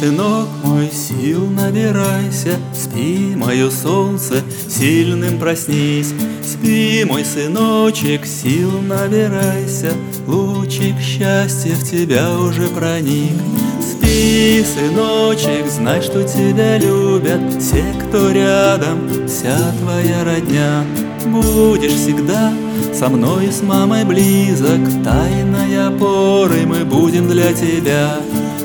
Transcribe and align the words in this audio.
сынок 0.00 0.48
мой, 0.64 0.90
сил 0.90 1.46
набирайся, 1.46 2.58
Спи, 2.72 3.34
мое 3.36 3.70
солнце, 3.70 4.42
сильным 4.66 5.38
проснись. 5.38 6.14
Спи, 6.42 7.04
мой 7.04 7.22
сыночек, 7.22 8.24
сил 8.24 8.80
набирайся, 8.80 9.92
Лучик 10.26 10.98
счастья 11.00 11.74
в 11.74 11.84
тебя 11.84 12.30
уже 12.38 12.68
проник. 12.68 13.36
Спи, 13.80 14.64
сыночек, 14.64 15.70
знай, 15.70 16.00
что 16.00 16.24
тебя 16.24 16.78
любят 16.78 17.60
Все, 17.60 17.84
кто 18.02 18.30
рядом, 18.30 19.28
вся 19.28 19.58
твоя 19.82 20.24
родня. 20.24 20.82
Будешь 21.26 21.92
всегда 21.92 22.54
со 22.94 23.10
мной 23.10 23.48
и 23.48 23.52
с 23.52 23.60
мамой 23.60 24.06
близок, 24.06 24.80
Тайной 25.04 25.88
опорой 25.88 26.64
мы 26.64 26.86
будем 26.86 27.28
для 27.28 27.52
тебя. 27.52 28.16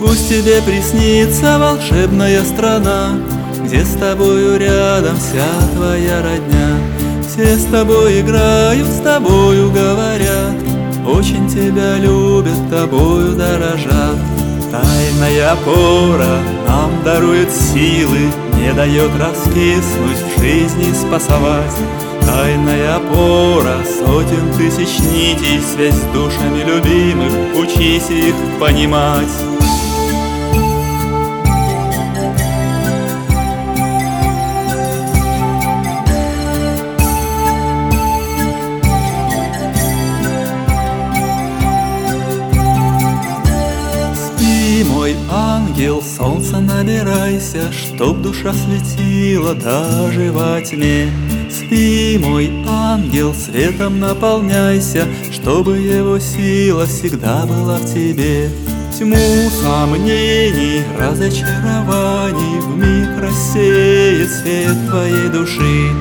Пусть 0.00 0.28
тебе 0.28 0.60
приснится 0.62 1.58
волшебная 1.58 2.44
страна, 2.44 3.18
Где 3.64 3.84
с 3.84 3.94
тобою 3.94 4.58
рядом 4.58 5.16
вся 5.16 5.46
твоя 5.74 6.22
родня. 6.22 6.76
Все 7.26 7.56
с 7.56 7.64
тобой 7.64 8.20
играют, 8.20 8.86
с 8.88 9.00
тобою 9.00 9.70
говорят, 9.70 10.54
Очень 11.06 11.48
тебя 11.48 11.96
любят, 11.96 12.70
тобою 12.70 13.32
дорожат. 13.32 14.16
Тайная 14.70 15.52
опора 15.52 16.40
нам 16.68 16.90
дарует 17.04 17.50
силы, 17.50 18.30
Не 18.54 18.72
дает 18.74 19.10
раскиснуть, 19.18 20.36
в 20.36 20.40
жизни 20.40 20.92
спасовать. 20.92 21.74
Тайная 22.20 22.96
опора 22.96 23.76
сотен 23.84 24.52
тысяч 24.58 24.98
нитей, 25.00 25.60
Связь 25.60 25.94
с 25.94 26.04
душами 26.12 26.64
любимых, 26.64 27.32
учись 27.54 28.10
их 28.10 28.34
понимать. 28.60 29.55
Мой 45.06 45.16
ангел, 45.30 46.02
солнце 46.02 46.58
набирайся, 46.58 47.70
Чтоб 47.72 48.20
душа 48.22 48.52
светила 48.52 49.54
даже 49.54 50.32
во 50.32 50.60
тьме. 50.60 51.08
Спи, 51.48 52.18
мой 52.20 52.50
ангел, 52.68 53.32
светом 53.32 54.00
наполняйся, 54.00 55.06
Чтобы 55.30 55.78
его 55.78 56.18
сила 56.18 56.86
всегда 56.86 57.46
была 57.46 57.76
в 57.76 57.84
тебе. 57.94 58.50
Тьму 58.98 59.16
сомнений, 59.62 60.82
разочарований 60.98 62.60
Вмиг 62.62 63.22
рассеет 63.22 64.28
свет 64.28 64.88
твоей 64.88 65.28
души. 65.28 65.92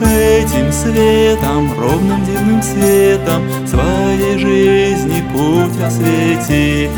Этим 0.00 0.72
светом, 0.72 1.78
ровным 1.78 2.24
дивным 2.24 2.62
светом 2.62 3.42
Своей 3.68 4.38
жизни 4.38 5.22
путь 5.32 5.80
освети. 5.80 6.88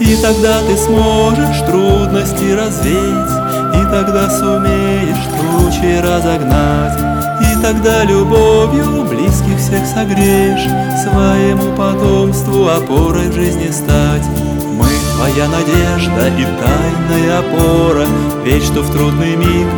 И 0.00 0.16
тогда 0.16 0.62
ты 0.62 0.78
сможешь 0.78 1.60
трудности 1.66 2.52
развеять, 2.52 3.76
И 3.76 3.90
тогда 3.90 4.30
сумеешь 4.30 5.26
тучи 5.36 6.00
разогнать, 6.00 6.98
И 7.42 7.62
тогда 7.62 8.04
любовью 8.04 9.04
близких 9.04 9.58
всех 9.58 9.84
согреешь, 9.86 10.66
Своему 11.02 11.76
потомству 11.76 12.68
опорой 12.68 13.28
в 13.28 13.34
жизни 13.34 13.70
стать. 13.70 14.26
Мы 14.72 14.86
твоя 15.16 15.46
надежда 15.48 16.28
и 16.38 16.44
тайная 16.44 17.40
опора, 17.40 18.06
Ведь 18.42 18.64
что 18.64 18.80
в 18.80 18.90
трудный 18.90 19.36
миг 19.36 19.68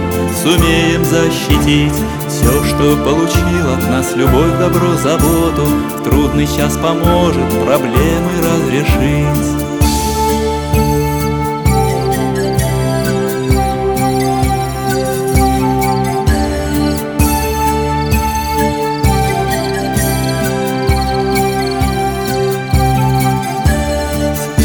сумеем 0.41 1.05
защитить 1.05 1.93
Все, 2.28 2.65
что 2.65 2.97
получил 3.05 3.72
от 3.75 3.91
нас 3.91 4.15
любовь, 4.15 4.56
добро, 4.61 4.94
заботу, 5.03 5.66
В 5.99 6.05
трудный 6.05 6.47
час 6.47 6.77
поможет 6.77 7.49
проблемы 7.65 8.31
разрешить. 8.38 9.72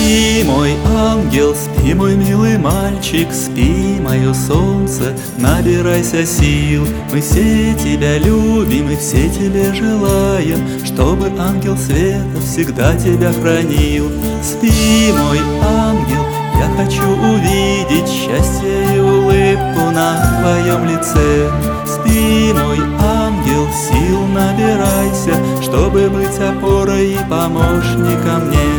Спи, 0.08 0.42
мой 0.46 0.74
ангел, 0.86 1.54
спи, 1.54 1.94
мой 1.94 2.16
милый 2.16 2.58
мальчик, 2.58 3.28
спи, 3.34 4.00
мое 4.00 4.34
солнце, 4.34 5.14
набирайся 5.38 6.26
сил. 6.26 6.88
Мы 7.12 7.20
все 7.20 7.74
тебя 7.74 8.18
любим 8.18 8.90
и 8.90 8.96
все 8.96 9.30
тебе 9.30 9.74
желаем, 9.74 10.60
чтобы 10.86 11.30
ангел 11.38 11.76
света 11.76 12.40
всегда 12.40 12.96
тебя 12.96 13.34
хранил. 13.34 14.10
Спи, 14.42 15.12
мой 15.12 15.40
ангел, 15.62 16.26
я 16.58 16.70
хочу 16.78 17.04
увидеть 17.04 18.08
счастье 18.08 18.96
и 18.96 19.00
улыбку 19.02 19.92
на 19.92 20.40
твоем 20.40 20.86
лице. 20.86 21.52
Спи, 21.86 22.54
мой 22.54 22.80
ангел, 23.04 23.68
сил 23.74 24.26
набирайся, 24.28 25.34
чтобы 25.62 26.10
быть 26.10 26.40
опорой 26.40 27.12
и 27.12 27.18
помощником 27.30 28.48
мне. 28.48 28.77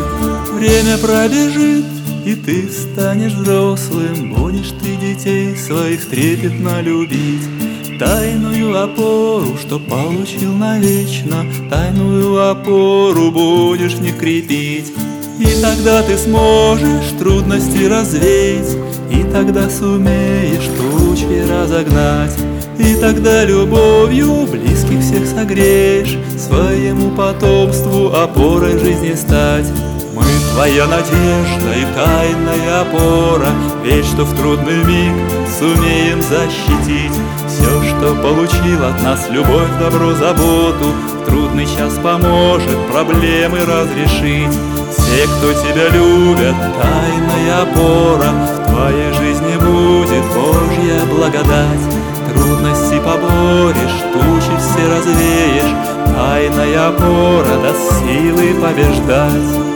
Время 0.59 0.99
пробежит, 0.99 1.85
и 2.27 2.35
ты 2.35 2.69
станешь 2.69 3.33
взрослым, 3.33 4.35
Будешь 4.35 4.73
ты 4.83 4.97
детей 4.97 5.57
своих 5.57 6.05
трепетно 6.09 6.81
любить. 6.81 7.45
Тайную 8.01 8.77
опору, 8.83 9.57
что 9.57 9.79
получил 9.79 10.53
навечно, 10.55 11.47
Тайную 11.71 12.51
опору 12.51 13.31
будешь 13.31 13.99
них 13.99 14.19
крепить. 14.19 14.93
И 15.39 15.63
тогда 15.63 16.03
ты 16.03 16.19
сможешь 16.19 17.13
трудности 17.21 17.85
развеять, 17.85 18.77
И 19.13 19.23
тогда 19.33 19.71
сумеешь 19.71 20.69
тучи 20.77 21.49
разогнать. 21.49 22.37
И 22.81 22.97
тогда 22.97 23.45
любовью 23.45 24.45
близких 24.49 25.03
всех 25.03 25.25
согреешь, 25.25 26.19
Своему 26.37 27.13
потомству 27.13 28.09
опорой 28.09 28.77
жизни 28.77 29.15
стать. 29.15 29.69
Твоя 30.59 30.89
надежда 30.89 31.73
и 31.73 31.85
тайная 31.95 32.81
опора, 32.81 33.47
Ведь 33.85 34.05
что 34.05 34.25
в 34.25 34.37
трудный 34.37 34.83
миг 34.83 35.15
сумеем 35.57 36.21
защитить 36.21 37.13
Все, 37.47 37.81
что 37.85 38.17
получил 38.21 38.85
от 38.85 39.01
нас 39.05 39.29
любовь, 39.31 39.71
добро, 39.79 40.15
заботу, 40.15 40.93
трудный 41.27 41.65
час 41.65 41.95
поможет 42.03 42.77
проблемы 42.91 43.61
разрешить. 43.61 44.51
Все, 44.91 45.29
кто 45.29 45.53
тебя 45.53 45.91
любят, 45.91 46.57
тайная 46.83 47.63
опора, 47.63 48.27
В 48.27 48.69
твоей 48.69 49.13
жизни 49.13 49.55
будет 49.59 50.25
Божья 50.35 51.07
благодать. 51.09 51.87
Трудности 52.35 52.99
поборешь, 52.99 54.03
тучи 54.13 54.59
все 54.59 54.89
развеешь, 54.89 55.77
Тайная 56.17 56.89
опора 56.89 57.63
даст 57.63 58.01
силы 58.01 58.55
побеждать. 58.61 59.68